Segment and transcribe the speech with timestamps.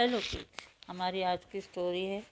[0.00, 2.22] Hello kids, हमारी आज की स्टोरी है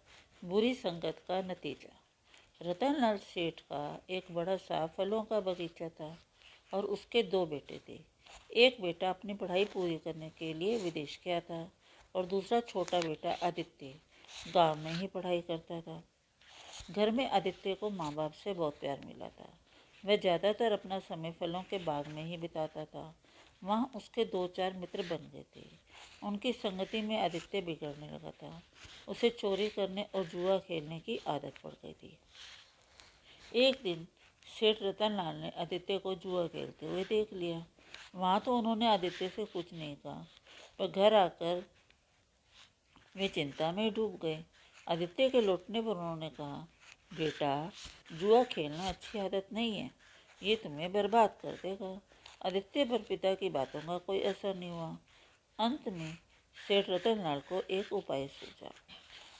[0.42, 3.80] बुरी संगत का नतीजा। रतनलाल सेठ का
[4.10, 6.08] एक बड़ा सा फलों का बगीचा था
[6.72, 7.98] और उसके दो बेटे थे।
[8.60, 11.60] एक बेटा अपनी पढ़ाई पूरी करने के लिए विदेश गया था
[12.14, 13.94] और दूसरा छोटा बेटा आदित्य
[14.54, 16.02] गाँव में ही पढ़ाई करता था।
[16.90, 19.52] घर में आदित्य को माँ बाप से बहुत प्यार मिला था।
[20.04, 23.14] वह ज़्यादातर अपना समय फलों के बाग में ही बिताता था।
[23.64, 25.87] वहाँ उसके दो चार मित्र बन गए थे।
[26.22, 28.62] उनकी संगति में आदित्य बिगड़ने लगा था।
[29.08, 32.18] उसे चोरी करने और जुआ खेलने की आदत पड़ गई थी।
[33.54, 34.06] एक दिन,
[34.60, 37.64] सेठ रतन लाल ने आदित्य को जुआ खेलते हुए देख लिया।
[38.14, 40.26] वहाँ तो उन्होंने आदित्य से कुछ नहीं कहा,
[40.78, 41.64] पर घर आकर
[43.16, 44.44] वे चिंता में डूब गए।
[44.88, 46.68] आदित्य के लौटने पर उन्होंने कहा,
[47.14, 47.72] बेटा,
[48.12, 49.90] जुआ खेलना अच्छी आदत नहीं है।
[50.42, 52.00] ये तुम्हें बर्बाद कर देगा।
[52.46, 54.96] आदित्य पर पिता की बातों का कोई असर नहीं हुआ।
[55.58, 56.18] अंत में
[56.68, 58.70] सेठ रतनलाल को एक उपाय सूझा।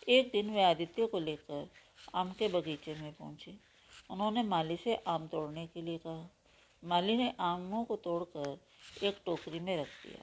[0.09, 1.69] एक दिन वे आदित्य को लेकर
[2.15, 3.55] आम के बगीचे में पहुँचे।
[4.10, 6.29] उन्होंने माली से आम तोड़ने के लिए कहा।
[6.83, 8.59] माली ने आमों को तोड़कर
[9.07, 10.23] एक टोकरी में रख दिया।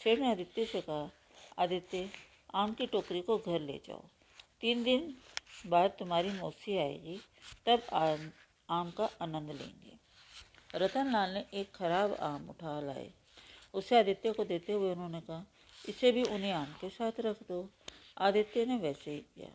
[0.00, 1.10] सेठ ने आदित्य से कहा
[1.58, 2.10] आदित्य
[2.54, 4.02] आम की टोकरी को घर ले जाओ।
[4.60, 5.14] तीन दिन
[5.66, 7.20] बाद तुम्हारी मौसी आएगी
[7.66, 8.30] तब आम,
[8.70, 9.98] आम का आनंद लेंगे।
[10.74, 13.10] रतनलाल ने एक खराब आम उठा लाए।
[13.74, 15.44] उसे आदित्य को देते हुए उन्होंने कहा,
[15.88, 17.68] इसे भी उन्हें आम के साथ रख दो।
[18.18, 19.48] आदित्य ने वैसे ही किया।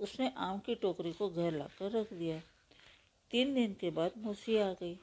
[0.00, 2.40] उसने आम की टोकरी को घर लाकर रख दिया।
[3.30, 4.98] तीन दिन के बाद मूसी आ गई।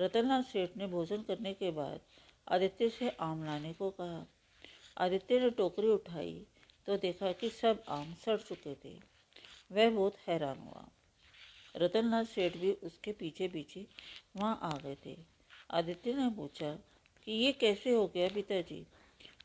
[0.00, 2.00] रतनलाल सेठ ने भोजन करने के बाद
[2.48, 4.24] आदित्य से आम लाने को कहा।
[4.98, 6.46] आदित्य ने टोकरी उठाई
[6.86, 8.94] तो देखा कि सब आम सड़ चुके थे।
[9.72, 10.88] वह बहुत हैरान हुआ।
[11.76, 13.86] रतनलाल सेठ भी उसके पीछे पीछे
[14.36, 15.16] वहाँ आ गए थे।
[15.70, 16.76] आदित्य ने पूछा
[17.24, 18.86] कि ये कैसे हो गया पिताजी?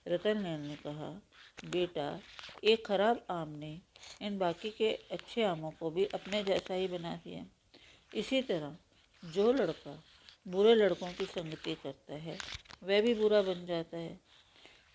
[0.07, 1.21] रतन रतनलाल ने कहा,
[1.65, 2.21] बेटा,
[2.63, 3.81] एक खराब आम ने
[4.21, 7.45] इन बाकी के अच्छे आमों को भी अपने जैसा ही बना दिया।
[8.15, 8.77] इसी तरह,
[9.25, 10.03] जो लड़का
[10.47, 12.37] बुरे लड़कों की संगति करता है,
[12.83, 14.19] वह भी बुरा बन जाता है।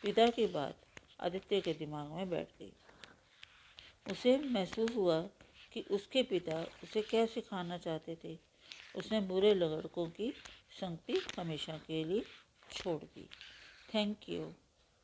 [0.03, 0.77] पिता की बात
[1.21, 2.73] आदित्य के दिमाग में बैठ गई।
[4.13, 5.23] उसे महसूस हुआ
[5.73, 8.39] कि उसके पिता उसे क्या सिखाना चाहते थे।
[8.97, 10.33] उसने बुरे लड़कों की
[10.81, 12.23] संगति हमेशा के लिए
[12.73, 13.29] छोड़ दी।
[13.95, 14.53] Thank you